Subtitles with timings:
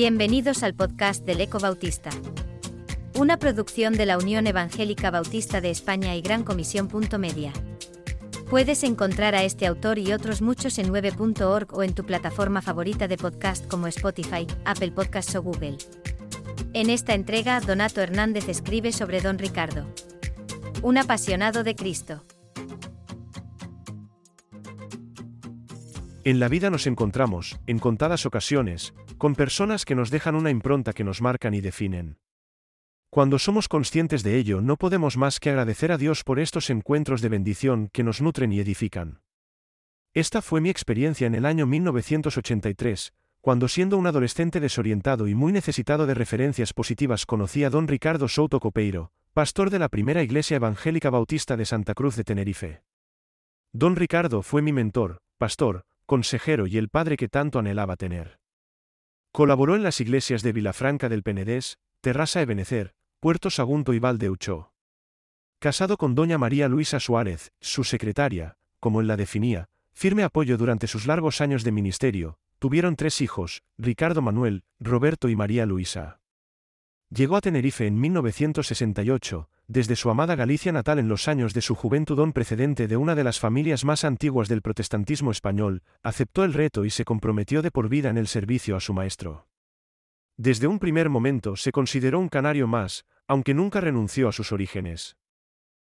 [0.00, 2.10] Bienvenidos al podcast del Eco Bautista.
[3.18, 6.88] Una producción de la Unión Evangélica Bautista de España y Gran Comisión.
[7.18, 7.52] Media.
[8.48, 13.08] Puedes encontrar a este autor y otros muchos en 9.org o en tu plataforma favorita
[13.08, 15.78] de podcast como Spotify, Apple Podcasts o Google.
[16.74, 19.84] En esta entrega, Donato Hernández escribe sobre Don Ricardo.
[20.82, 22.22] Un apasionado de Cristo.
[26.28, 30.92] En la vida nos encontramos, en contadas ocasiones, con personas que nos dejan una impronta
[30.92, 32.18] que nos marcan y definen.
[33.08, 37.22] Cuando somos conscientes de ello no podemos más que agradecer a Dios por estos encuentros
[37.22, 39.22] de bendición que nos nutren y edifican.
[40.12, 45.54] Esta fue mi experiencia en el año 1983, cuando siendo un adolescente desorientado y muy
[45.54, 50.56] necesitado de referencias positivas conocí a don Ricardo Souto Copeiro, pastor de la primera iglesia
[50.58, 52.82] evangélica bautista de Santa Cruz de Tenerife.
[53.72, 58.40] Don Ricardo fue mi mentor, pastor, consejero y el padre que tanto anhelaba tener.
[59.30, 64.72] Colaboró en las iglesias de Vilafranca del Penedés, Terrassa Ebenecer, Puerto Sagunto y Valdeucho.
[65.60, 70.86] Casado con doña María Luisa Suárez, su secretaria, como él la definía, firme apoyo durante
[70.86, 76.20] sus largos años de ministerio, tuvieron tres hijos, Ricardo Manuel, Roberto y María Luisa.
[77.10, 81.74] Llegó a Tenerife en 1968, desde su amada Galicia natal en los años de su
[81.74, 86.54] juventud don precedente de una de las familias más antiguas del protestantismo español, aceptó el
[86.54, 89.46] reto y se comprometió de por vida en el servicio a su maestro.
[90.38, 95.16] Desde un primer momento se consideró un canario más, aunque nunca renunció a sus orígenes.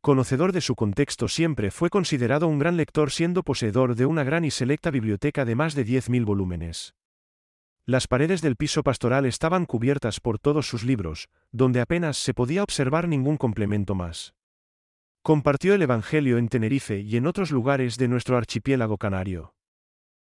[0.00, 4.44] Conocedor de su contexto siempre fue considerado un gran lector siendo poseedor de una gran
[4.44, 6.94] y selecta biblioteca de más de 10.000 volúmenes.
[7.84, 12.62] Las paredes del piso pastoral estaban cubiertas por todos sus libros, donde apenas se podía
[12.62, 14.34] observar ningún complemento más.
[15.22, 19.54] Compartió el Evangelio en Tenerife y en otros lugares de nuestro archipiélago canario.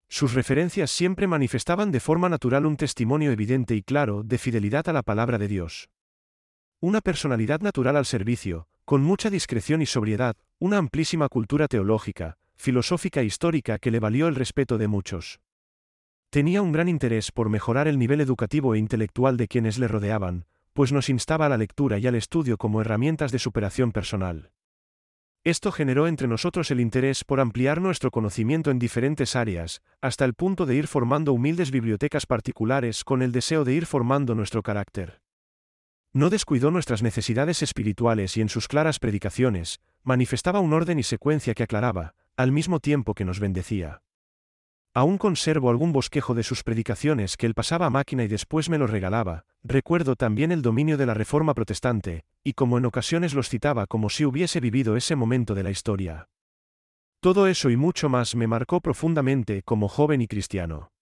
[0.08, 4.94] Sus referencias siempre manifestaban de forma natural un testimonio evidente y claro de fidelidad a
[4.94, 5.90] la palabra de Dios.
[6.80, 13.20] Una personalidad natural al servicio, con mucha discreción y sobriedad, una amplísima cultura teológica, filosófica
[13.20, 15.40] e histórica que le valió el respeto de muchos.
[16.34, 20.46] Tenía un gran interés por mejorar el nivel educativo e intelectual de quienes le rodeaban,
[20.72, 24.50] pues nos instaba a la lectura y al estudio como herramientas de superación personal.
[25.44, 30.34] Esto generó entre nosotros el interés por ampliar nuestro conocimiento en diferentes áreas, hasta el
[30.34, 35.20] punto de ir formando humildes bibliotecas particulares con el deseo de ir formando nuestro carácter.
[36.12, 41.54] No descuidó nuestras necesidades espirituales y en sus claras predicaciones, manifestaba un orden y secuencia
[41.54, 44.00] que aclaraba, al mismo tiempo que nos bendecía.
[44.96, 48.78] Aún conservo algún bosquejo de sus predicaciones que él pasaba a máquina y después me
[48.78, 53.48] lo regalaba, recuerdo también el dominio de la Reforma protestante, y como en ocasiones los
[53.48, 56.28] citaba como si hubiese vivido ese momento de la historia.
[57.20, 60.93] Todo eso y mucho más me marcó profundamente como joven y cristiano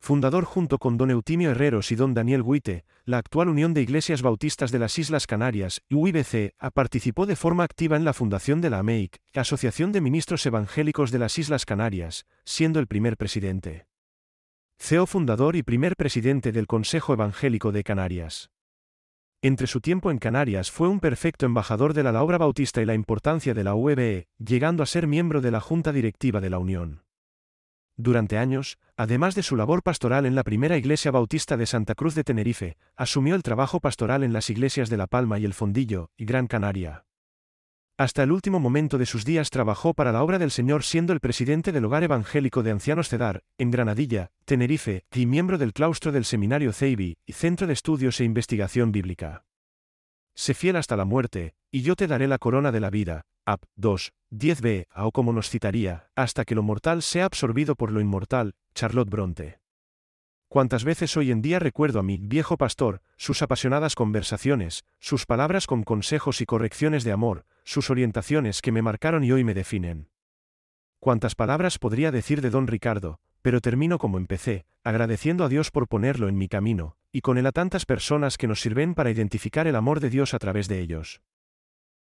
[0.00, 4.22] fundador junto con don Eutimio Herreros y don Daniel Guite, la actual Unión de Iglesias
[4.22, 8.78] Bautistas de las Islas Canarias, UIBC, participó de forma activa en la fundación de la
[8.78, 13.86] AMEIC, Asociación de Ministros Evangélicos de las Islas Canarias, siendo el primer presidente.
[14.78, 18.50] CEO fundador y primer presidente del Consejo Evangélico de Canarias.
[19.42, 22.94] Entre su tiempo en Canarias fue un perfecto embajador de la obra bautista y la
[22.94, 27.02] importancia de la UEBE, llegando a ser miembro de la Junta Directiva de la Unión.
[28.00, 32.14] Durante años, además de su labor pastoral en la primera iglesia bautista de Santa Cruz
[32.14, 36.12] de Tenerife, asumió el trabajo pastoral en las iglesias de La Palma y El Fondillo,
[36.16, 37.04] y Gran Canaria.
[37.96, 41.18] Hasta el último momento de sus días trabajó para la obra del Señor siendo el
[41.18, 46.24] presidente del Hogar Evangélico de Ancianos Cedar, en Granadilla, Tenerife, y miembro del claustro del
[46.24, 49.44] Seminario Ceibi, y Centro de Estudios e Investigación Bíblica.
[50.36, 53.62] Sé fiel hasta la muerte, y yo te daré la corona de la vida, Ap.
[53.76, 58.52] 2, 10b, o como nos citaría, hasta que lo mortal sea absorbido por lo inmortal,
[58.74, 59.60] Charlotte Bronte.
[60.48, 65.66] Cuántas veces hoy en día recuerdo a mi viejo pastor, sus apasionadas conversaciones, sus palabras
[65.66, 70.10] con consejos y correcciones de amor, sus orientaciones que me marcaron y hoy me definen.
[71.00, 75.88] Cuántas palabras podría decir de don Ricardo, pero termino como empecé, agradeciendo a Dios por
[75.88, 79.66] ponerlo en mi camino, y con él a tantas personas que nos sirven para identificar
[79.66, 81.22] el amor de Dios a través de ellos.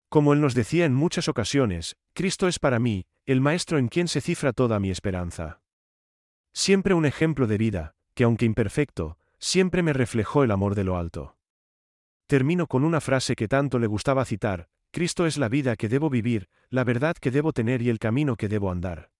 [0.09, 4.09] Como él nos decía en muchas ocasiones, Cristo es para mí, el Maestro en quien
[4.09, 5.61] se cifra toda mi esperanza.
[6.53, 10.97] Siempre un ejemplo de vida, que aunque imperfecto, siempre me reflejó el amor de lo
[10.97, 11.37] alto.
[12.27, 16.09] Termino con una frase que tanto le gustaba citar, Cristo es la vida que debo
[16.09, 19.11] vivir, la verdad que debo tener y el camino que debo andar.